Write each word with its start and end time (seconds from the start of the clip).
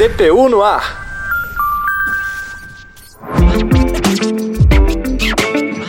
DPU 0.00 0.48
no 0.48 0.62
ar. 0.62 0.98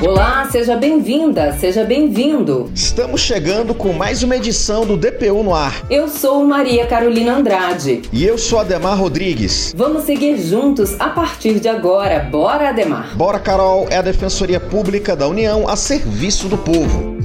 Olá, 0.02 0.50
seja 0.52 0.76
bem-vinda, 0.76 1.54
seja 1.54 1.86
bem-vindo. 1.86 2.70
Estamos 2.76 3.22
chegando 3.22 3.74
com 3.74 3.94
mais 3.94 4.22
uma 4.22 4.36
edição 4.36 4.86
do 4.86 4.98
DPU 4.98 5.44
no 5.44 5.56
ar. 5.56 5.86
Eu 5.90 6.10
sou 6.10 6.44
Maria 6.44 6.86
Carolina 6.88 7.38
Andrade. 7.38 8.02
E 8.12 8.26
eu 8.26 8.38
sou 8.38 8.60
Ademar 8.60 9.00
Rodrigues. 9.00 9.74
Vamos 9.78 10.04
seguir 10.04 10.38
juntos 10.38 11.00
a 11.00 11.08
partir 11.08 11.62
de 11.62 11.70
agora. 11.70 12.20
Bora, 12.20 12.68
Ademar. 12.68 13.16
Bora, 13.16 13.40
Carol, 13.40 13.88
é 13.90 13.96
a 13.96 14.02
Defensoria 14.02 14.60
Pública 14.60 15.16
da 15.16 15.26
União 15.26 15.70
a 15.70 15.78
serviço 15.78 16.50
do 16.50 16.58
povo. 16.58 17.21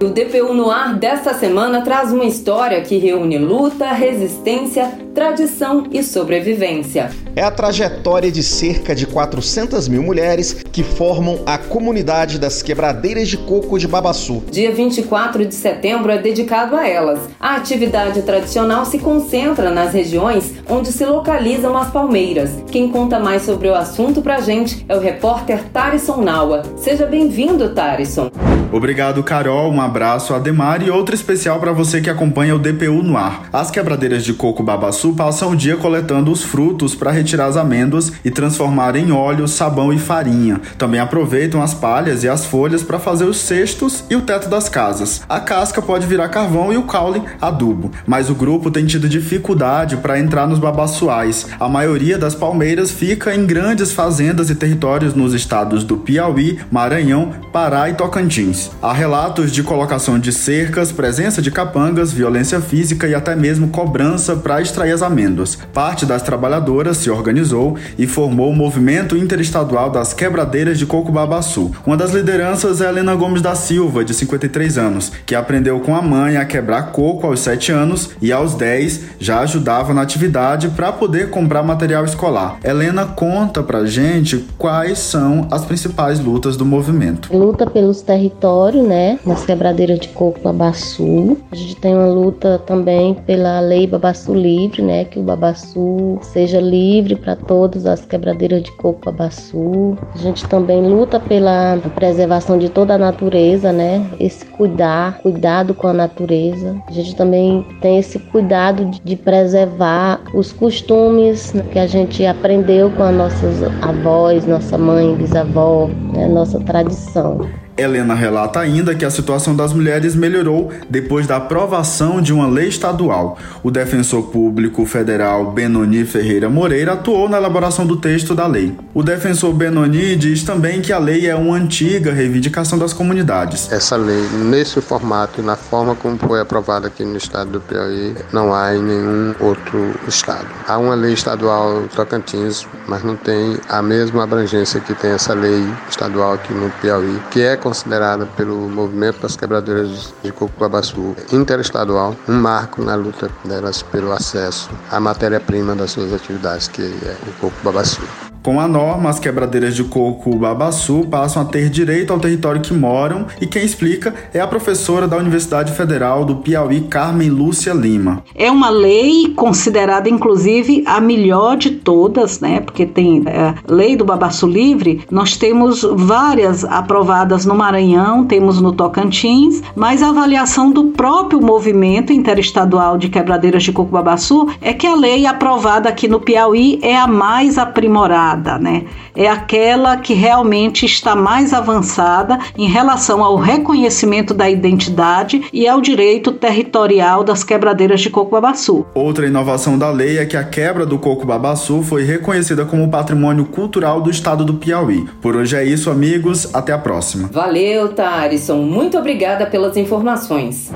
O 0.00 0.10
DPU 0.10 0.54
no 0.54 0.70
ar 0.70 0.94
desta 0.94 1.34
semana 1.34 1.80
traz 1.80 2.12
uma 2.12 2.24
história 2.24 2.80
que 2.82 2.98
reúne 2.98 3.36
luta, 3.36 3.90
resistência, 3.90 4.92
tradição 5.12 5.88
e 5.90 6.04
sobrevivência. 6.04 7.10
É 7.34 7.42
a 7.42 7.50
trajetória 7.50 8.30
de 8.30 8.40
cerca 8.40 8.94
de 8.94 9.06
400 9.06 9.88
mil 9.88 10.00
mulheres 10.00 10.52
que 10.70 10.84
formam 10.84 11.40
a 11.44 11.58
comunidade 11.58 12.38
das 12.38 12.62
quebradeiras 12.62 13.26
de 13.26 13.38
coco 13.38 13.76
de 13.76 13.88
Babaçu. 13.88 14.44
Dia 14.52 14.70
24 14.70 15.44
de 15.44 15.54
setembro 15.54 16.12
é 16.12 16.18
dedicado 16.18 16.76
a 16.76 16.86
elas. 16.86 17.18
A 17.40 17.56
atividade 17.56 18.22
tradicional 18.22 18.84
se 18.84 19.00
concentra 19.00 19.68
nas 19.70 19.92
regiões 19.92 20.54
onde 20.68 20.92
se 20.92 21.04
localizam 21.04 21.76
as 21.76 21.90
palmeiras. 21.90 22.50
Quem 22.70 22.88
conta 22.88 23.18
mais 23.18 23.42
sobre 23.42 23.66
o 23.66 23.74
assunto 23.74 24.22
pra 24.22 24.40
gente 24.40 24.86
é 24.88 24.96
o 24.96 25.00
repórter 25.00 25.64
Tarisson 25.72 26.18
Naua. 26.18 26.62
Seja 26.76 27.04
bem-vindo, 27.04 27.70
Tarisson. 27.70 28.30
Obrigado, 28.70 29.22
Carol. 29.22 29.72
Um 29.72 29.80
abraço, 29.80 30.34
Ademar, 30.34 30.82
e 30.82 30.90
outro 30.90 31.14
especial 31.14 31.58
para 31.58 31.72
você 31.72 32.02
que 32.02 32.10
acompanha 32.10 32.54
o 32.54 32.58
DPU 32.58 33.02
no 33.02 33.16
ar. 33.16 33.48
As 33.50 33.70
quebradeiras 33.70 34.22
de 34.22 34.34
coco 34.34 34.62
Babaçu 34.62 35.14
passam 35.14 35.50
o 35.50 35.56
dia 35.56 35.76
coletando 35.76 36.30
os 36.30 36.42
frutos 36.42 36.94
para 36.94 37.10
retirar 37.10 37.46
as 37.46 37.56
amêndoas 37.56 38.12
e 38.22 38.30
transformar 38.30 38.94
em 38.94 39.10
óleo, 39.10 39.48
sabão 39.48 39.90
e 39.90 39.98
farinha. 39.98 40.60
Também 40.76 41.00
aproveitam 41.00 41.62
as 41.62 41.72
palhas 41.72 42.24
e 42.24 42.28
as 42.28 42.44
folhas 42.44 42.82
para 42.82 42.98
fazer 42.98 43.24
os 43.24 43.38
cestos 43.38 44.04
e 44.10 44.16
o 44.16 44.20
teto 44.20 44.50
das 44.50 44.68
casas. 44.68 45.22
A 45.26 45.40
casca 45.40 45.80
pode 45.80 46.06
virar 46.06 46.28
carvão 46.28 46.70
e 46.70 46.76
o 46.76 46.82
caule 46.82 47.22
adubo. 47.40 47.90
Mas 48.06 48.28
o 48.28 48.34
grupo 48.34 48.70
tem 48.70 48.84
tido 48.84 49.08
dificuldade 49.08 49.96
para 49.96 50.18
entrar 50.18 50.46
nos 50.46 50.58
babaçuais. 50.58 51.46
A 51.58 51.68
maioria 51.68 52.18
das 52.18 52.34
palmeiras 52.34 52.90
fica 52.90 53.34
em 53.34 53.46
grandes 53.46 53.92
fazendas 53.92 54.50
e 54.50 54.54
territórios 54.54 55.14
nos 55.14 55.32
estados 55.32 55.84
do 55.84 55.96
Piauí, 55.96 56.58
Maranhão, 56.70 57.32
Pará 57.50 57.88
e 57.88 57.94
Tocantins. 57.94 58.57
Há 58.82 58.92
relatos 58.92 59.52
de 59.52 59.62
colocação 59.62 60.18
de 60.18 60.32
cercas, 60.32 60.90
presença 60.90 61.40
de 61.40 61.50
capangas, 61.50 62.12
violência 62.12 62.60
física 62.60 63.06
e 63.06 63.14
até 63.14 63.36
mesmo 63.36 63.68
cobrança 63.68 64.34
para 64.34 64.60
extrair 64.60 64.92
as 64.92 65.02
amêndoas. 65.02 65.56
Parte 65.72 66.04
das 66.04 66.22
trabalhadoras 66.22 66.96
se 66.96 67.10
organizou 67.10 67.76
e 67.98 68.06
formou 68.06 68.50
o 68.50 68.56
Movimento 68.56 69.16
Interestadual 69.16 69.90
das 69.90 70.12
Quebradeiras 70.12 70.78
de 70.78 70.86
Coco 70.86 71.12
Babaçu. 71.12 71.70
Uma 71.86 71.96
das 71.96 72.12
lideranças 72.12 72.80
é 72.80 72.88
Helena 72.88 73.14
Gomes 73.14 73.42
da 73.42 73.54
Silva, 73.54 74.04
de 74.04 74.14
53 74.14 74.78
anos, 74.78 75.12
que 75.26 75.34
aprendeu 75.34 75.78
com 75.80 75.94
a 75.94 76.02
mãe 76.02 76.36
a 76.36 76.44
quebrar 76.44 76.92
coco 76.92 77.26
aos 77.26 77.40
7 77.40 77.70
anos 77.72 78.10
e 78.20 78.32
aos 78.32 78.54
10 78.54 79.00
já 79.18 79.40
ajudava 79.40 79.92
na 79.92 80.02
atividade 80.02 80.68
para 80.68 80.92
poder 80.92 81.30
comprar 81.30 81.62
material 81.62 82.04
escolar. 82.04 82.58
Helena 82.64 83.04
conta 83.06 83.62
pra 83.62 83.84
gente 83.86 84.44
quais 84.56 84.98
são 84.98 85.46
as 85.50 85.64
principais 85.64 86.18
lutas 86.18 86.56
do 86.56 86.64
movimento. 86.64 87.28
Luta 87.36 87.68
pelos 87.68 88.02
territórios 88.02 88.47
território, 88.48 88.82
né, 88.82 89.18
nas 89.26 89.44
quebradeiras 89.44 89.98
de 89.98 90.08
coco 90.08 90.40
Babaçu. 90.40 91.36
A 91.52 91.54
gente 91.54 91.76
tem 91.76 91.94
uma 91.94 92.06
luta 92.06 92.58
também 92.58 93.14
pela 93.14 93.60
lei 93.60 93.86
Babaçu 93.86 94.34
livre, 94.34 94.80
né, 94.82 95.04
que 95.04 95.18
o 95.18 95.22
Babaçu 95.22 96.18
seja 96.22 96.60
livre 96.60 97.14
para 97.14 97.36
todas 97.36 97.84
as 97.84 98.04
quebradeiras 98.04 98.62
de 98.62 98.72
coco 98.72 99.00
Babaçu. 99.04 99.96
A 100.14 100.18
gente 100.18 100.48
também 100.48 100.82
luta 100.82 101.20
pela 101.20 101.78
preservação 101.94 102.58
de 102.58 102.68
toda 102.70 102.94
a 102.94 102.98
natureza, 102.98 103.72
né, 103.72 104.06
esse 104.18 104.44
cuidar, 104.46 105.18
cuidado 105.18 105.74
com 105.74 105.86
a 105.86 105.92
natureza. 105.92 106.76
A 106.86 106.92
gente 106.92 107.14
também 107.14 107.64
tem 107.82 107.98
esse 107.98 108.18
cuidado 108.18 108.90
de, 109.04 109.18
preservar 109.18 110.20
os 110.32 110.52
costumes 110.52 111.52
que 111.72 111.78
a 111.78 111.86
gente 111.86 112.24
aprendeu 112.24 112.88
com 112.90 113.02
as 113.02 113.14
nossas 113.14 113.62
avós, 113.82 114.46
nossa 114.46 114.78
mãe, 114.78 115.14
bisavó, 115.16 115.88
né, 116.14 116.28
nossa 116.28 116.60
tradição. 116.60 117.40
Helena 117.78 118.14
relata 118.14 118.58
ainda 118.58 118.94
que 118.94 119.04
a 119.04 119.10
situação 119.10 119.54
das 119.54 119.72
mulheres 119.72 120.16
melhorou 120.16 120.72
depois 120.90 121.26
da 121.26 121.36
aprovação 121.36 122.20
de 122.20 122.32
uma 122.32 122.48
lei 122.48 122.68
estadual. 122.68 123.38
O 123.62 123.70
defensor 123.70 124.24
público 124.24 124.84
federal 124.84 125.52
Benoni 125.52 126.04
Ferreira 126.04 126.50
Moreira 126.50 126.94
atuou 126.94 127.28
na 127.28 127.36
elaboração 127.36 127.86
do 127.86 127.96
texto 127.96 128.34
da 128.34 128.46
lei. 128.46 128.76
O 128.92 129.02
defensor 129.02 129.52
Benoni 129.52 130.16
diz 130.16 130.42
também 130.42 130.80
que 130.80 130.92
a 130.92 130.98
lei 130.98 131.28
é 131.28 131.36
uma 131.36 131.56
antiga 131.56 132.12
reivindicação 132.12 132.78
das 132.78 132.92
comunidades. 132.92 133.70
Essa 133.70 133.96
lei, 133.96 134.22
nesse 134.44 134.80
formato 134.80 135.40
e 135.40 135.44
na 135.44 135.54
forma 135.54 135.94
como 135.94 136.18
foi 136.18 136.40
aprovada 136.40 136.88
aqui 136.88 137.04
no 137.04 137.16
estado 137.16 137.50
do 137.50 137.60
Piauí, 137.60 138.14
não 138.32 138.52
há 138.52 138.74
em 138.74 138.82
nenhum 138.82 139.34
outro 139.38 139.94
estado. 140.08 140.46
Há 140.66 140.78
uma 140.78 140.94
lei 140.94 141.12
estadual 141.12 141.84
Tocantins, 141.94 142.66
mas 142.88 143.04
não 143.04 143.14
tem 143.14 143.56
a 143.68 143.80
mesma 143.80 144.24
abrangência 144.24 144.80
que 144.80 144.94
tem 144.94 145.12
essa 145.12 145.32
lei 145.32 145.64
estadual 145.88 146.34
aqui 146.34 146.52
no 146.52 146.70
Piauí, 146.80 147.20
que 147.30 147.40
é 147.40 147.56
considerada 147.68 148.24
pelo 148.24 148.56
movimento 148.56 149.20
das 149.20 149.36
quebradeiras 149.36 150.14
de 150.22 150.32
coco 150.32 150.58
babaçu 150.58 151.14
interestadual 151.30 152.16
um 152.26 152.32
marco 152.32 152.82
na 152.82 152.94
luta 152.94 153.30
delas 153.44 153.82
pelo 153.82 154.10
acesso 154.10 154.70
à 154.90 154.98
matéria-prima 154.98 155.76
das 155.76 155.90
suas 155.90 156.12
atividades, 156.14 156.66
que 156.66 156.82
é 156.82 157.16
o 157.28 157.32
coco 157.40 157.56
babaçu. 157.62 158.27
Com 158.42 158.60
a 158.60 158.68
norma, 158.68 159.10
as 159.10 159.18
quebradeiras 159.18 159.74
de 159.74 159.82
coco 159.84 160.36
Babaçu 160.36 161.04
passam 161.10 161.42
a 161.42 161.44
ter 161.44 161.68
direito 161.68 162.12
ao 162.12 162.20
território 162.20 162.60
que 162.60 162.72
moram 162.72 163.26
e 163.40 163.46
quem 163.46 163.64
explica 163.64 164.14
é 164.32 164.40
a 164.40 164.46
professora 164.46 165.08
da 165.08 165.16
Universidade 165.16 165.72
Federal 165.72 166.24
do 166.24 166.36
Piauí, 166.36 166.82
Carmen 166.82 167.30
Lúcia 167.30 167.72
Lima. 167.72 168.22
É 168.34 168.50
uma 168.50 168.70
lei 168.70 169.34
considerada, 169.34 170.08
inclusive, 170.08 170.84
a 170.86 171.00
melhor 171.00 171.56
de 171.56 171.70
todas, 171.70 172.40
né? 172.40 172.60
Porque 172.60 172.86
tem 172.86 173.24
a 173.26 173.30
é, 173.30 173.54
lei 173.66 173.96
do 173.96 174.04
Babaçu 174.04 174.46
Livre, 174.46 175.04
nós 175.10 175.36
temos 175.36 175.82
várias 175.82 176.64
aprovadas 176.64 177.44
no 177.44 177.54
Maranhão, 177.54 178.24
temos 178.24 178.60
no 178.60 178.72
Tocantins, 178.72 179.62
mas 179.74 180.02
a 180.02 180.10
avaliação 180.10 180.70
do 180.70 180.84
próprio 180.84 181.40
movimento 181.40 182.12
interestadual 182.12 182.96
de 182.96 183.08
quebradeiras 183.08 183.64
de 183.64 183.72
coco 183.72 183.90
Babaçu 183.90 184.48
é 184.60 184.72
que 184.72 184.86
a 184.86 184.94
lei 184.94 185.26
aprovada 185.26 185.88
aqui 185.88 186.06
no 186.06 186.20
Piauí 186.20 186.78
é 186.82 186.96
a 186.96 187.06
mais 187.06 187.58
aprimorada 187.58 188.27
avançada, 188.28 188.58
né? 188.58 188.84
É 189.16 189.28
aquela 189.28 189.96
que 189.96 190.14
realmente 190.14 190.84
está 190.84 191.14
mais 191.14 191.52
avançada 191.52 192.38
em 192.56 192.68
relação 192.68 193.24
ao 193.24 193.36
reconhecimento 193.36 194.34
da 194.34 194.48
identidade 194.48 195.44
e 195.52 195.66
ao 195.66 195.80
direito 195.80 196.32
territorial 196.32 197.24
das 197.24 197.42
quebradeiras 197.42 198.00
de 198.00 198.10
coco 198.10 198.30
babaçu. 198.30 198.84
Outra 198.94 199.26
inovação 199.26 199.78
da 199.78 199.90
lei 199.90 200.18
é 200.18 200.26
que 200.26 200.36
a 200.36 200.44
quebra 200.44 200.84
do 200.84 200.98
coco 200.98 201.26
babaçu 201.26 201.82
foi 201.82 202.04
reconhecida 202.04 202.64
como 202.64 202.90
patrimônio 202.90 203.46
cultural 203.46 204.00
do 204.00 204.10
estado 204.10 204.44
do 204.44 204.54
Piauí. 204.54 205.06
Por 205.20 205.36
hoje 205.36 205.56
é 205.56 205.64
isso, 205.64 205.90
amigos. 205.90 206.54
Até 206.54 206.72
a 206.72 206.78
próxima. 206.78 207.28
Valeu, 207.32 207.88
Tarisson. 207.88 208.58
Muito 208.62 208.98
obrigada 208.98 209.46
pelas 209.46 209.76
informações. 209.76 210.70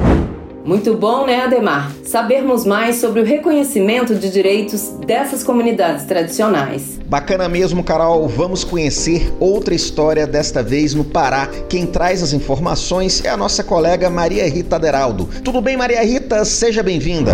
Muito 0.64 0.94
bom, 0.94 1.26
né, 1.26 1.40
Ademar? 1.40 1.90
Sabermos 2.04 2.64
mais 2.64 2.96
sobre 2.96 3.20
o 3.20 3.24
reconhecimento 3.24 4.14
de 4.14 4.30
direitos 4.30 4.90
dessas 5.04 5.42
comunidades 5.42 6.04
tradicionais. 6.04 7.00
Bacana 7.06 7.48
mesmo, 7.48 7.82
Carol. 7.82 8.28
Vamos 8.28 8.62
conhecer 8.62 9.32
outra 9.40 9.74
história, 9.74 10.26
desta 10.26 10.62
vez 10.62 10.94
no 10.94 11.04
Pará. 11.04 11.48
Quem 11.68 11.84
traz 11.84 12.22
as 12.22 12.32
informações 12.32 13.24
é 13.24 13.28
a 13.28 13.36
nossa 13.36 13.64
colega 13.64 14.08
Maria 14.08 14.48
Rita 14.48 14.78
Deraldo. 14.78 15.28
Tudo 15.42 15.60
bem, 15.60 15.76
Maria 15.76 16.02
Rita? 16.04 16.44
Seja 16.44 16.82
bem-vinda. 16.82 17.32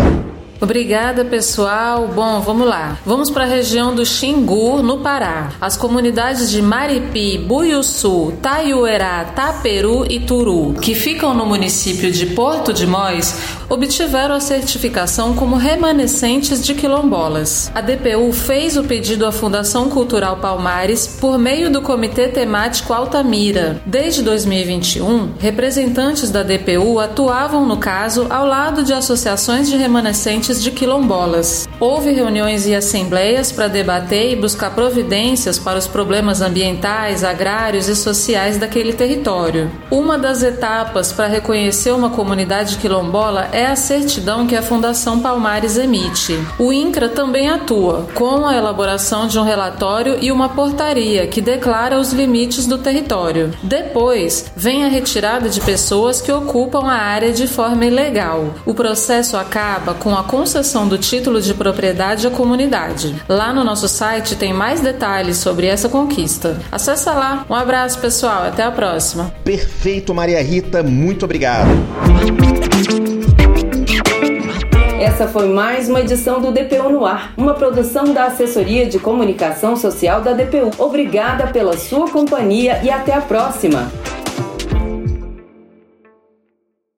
Obrigada, 0.61 1.23
pessoal. 1.23 2.09
Bom, 2.13 2.41
vamos 2.41 2.67
lá. 2.67 2.97
Vamos 3.05 3.29
para 3.29 3.45
a 3.45 3.47
região 3.47 3.95
do 3.95 4.05
Xingu, 4.05 4.83
no 4.83 4.99
Pará. 4.99 5.53
As 5.61 5.77
comunidades 5.77 6.51
de 6.51 6.61
Maripi, 6.61 7.37
Buiuçu, 7.37 8.33
Taiuerá, 8.41 9.23
Taperu 9.35 10.05
e 10.09 10.19
Turu, 10.19 10.73
que 10.73 10.93
ficam 10.93 11.33
no 11.33 11.45
município 11.45 12.11
de 12.11 12.25
Porto 12.25 12.73
de 12.73 12.85
Mós, 12.85 13.57
obtiveram 13.69 14.35
a 14.35 14.39
certificação 14.41 15.33
como 15.33 15.55
remanescentes 15.55 16.61
de 16.61 16.73
quilombolas. 16.73 17.71
A 17.73 17.79
DPU 17.79 18.33
fez 18.33 18.75
o 18.75 18.83
pedido 18.83 19.25
à 19.25 19.31
Fundação 19.31 19.89
Cultural 19.89 20.37
Palmares 20.37 21.07
por 21.07 21.37
meio 21.37 21.71
do 21.71 21.81
Comitê 21.81 22.27
Temático 22.27 22.91
Altamira. 22.91 23.79
Desde 23.85 24.21
2021, 24.23 25.35
representantes 25.39 26.31
da 26.31 26.43
DPU 26.43 26.99
atuavam 26.99 27.65
no 27.65 27.77
caso 27.77 28.27
ao 28.29 28.45
lado 28.45 28.83
de 28.83 28.93
associações 28.93 29.69
de 29.69 29.77
remanescentes 29.77 30.48
de 30.57 30.71
quilombolas. 30.71 31.67
Houve 31.79 32.11
reuniões 32.11 32.65
e 32.65 32.75
assembleias 32.75 33.51
para 33.51 33.67
debater 33.67 34.31
e 34.31 34.35
buscar 34.35 34.73
providências 34.73 35.59
para 35.59 35.77
os 35.77 35.87
problemas 35.87 36.41
ambientais, 36.41 37.23
agrários 37.23 37.87
e 37.87 37.95
sociais 37.95 38.57
daquele 38.57 38.93
território. 38.93 39.71
Uma 39.91 40.17
das 40.17 40.41
etapas 40.41 41.13
para 41.13 41.27
reconhecer 41.27 41.91
uma 41.91 42.09
comunidade 42.09 42.77
quilombola 42.77 43.47
é 43.51 43.67
a 43.67 43.75
certidão 43.75 44.47
que 44.47 44.55
a 44.55 44.61
Fundação 44.61 45.19
Palmares 45.19 45.77
emite. 45.77 46.37
O 46.57 46.73
INCRA 46.73 47.09
também 47.09 47.49
atua 47.49 48.07
com 48.15 48.45
a 48.45 48.55
elaboração 48.55 49.27
de 49.27 49.37
um 49.37 49.43
relatório 49.43 50.17
e 50.21 50.31
uma 50.31 50.49
portaria 50.49 51.27
que 51.27 51.41
declara 51.41 51.99
os 51.99 52.11
limites 52.11 52.65
do 52.65 52.77
território. 52.77 53.53
Depois, 53.61 54.51
vem 54.55 54.85
a 54.85 54.87
retirada 54.87 55.49
de 55.49 55.61
pessoas 55.61 56.21
que 56.21 56.31
ocupam 56.31 56.87
a 56.87 56.95
área 56.95 57.31
de 57.31 57.47
forma 57.47 57.85
ilegal. 57.85 58.53
O 58.65 58.73
processo 58.73 59.37
acaba 59.37 59.93
com 59.93 60.15
a 60.15 60.23
concessão 60.39 60.87
do 60.87 60.97
título 60.97 61.41
de 61.41 61.53
propriedade 61.53 62.25
à 62.25 62.31
comunidade. 62.31 63.13
Lá 63.27 63.51
no 63.51 63.61
nosso 63.61 63.89
site 63.89 64.37
tem 64.37 64.53
mais 64.53 64.79
detalhes 64.79 65.35
sobre 65.35 65.67
essa 65.67 65.89
conquista. 65.89 66.57
Acesse 66.71 67.09
lá. 67.09 67.45
Um 67.49 67.53
abraço, 67.53 67.99
pessoal. 67.99 68.43
Até 68.43 68.63
a 68.63 68.71
próxima. 68.71 69.33
Perfeito, 69.43 70.13
Maria 70.13 70.41
Rita. 70.41 70.81
Muito 70.81 71.25
obrigado. 71.25 71.67
Essa 75.01 75.27
foi 75.27 75.49
mais 75.49 75.89
uma 75.89 75.99
edição 75.99 76.39
do 76.39 76.53
DPU 76.53 76.89
no 76.89 77.05
Ar, 77.05 77.33
uma 77.35 77.53
produção 77.53 78.13
da 78.13 78.27
Assessoria 78.27 78.85
de 78.85 78.97
Comunicação 78.97 79.75
Social 79.75 80.21
da 80.21 80.31
DPU. 80.31 80.71
Obrigada 80.77 81.47
pela 81.47 81.77
sua 81.77 82.09
companhia 82.09 82.79
e 82.81 82.89
até 82.89 83.13
a 83.13 83.19
próxima. 83.19 83.91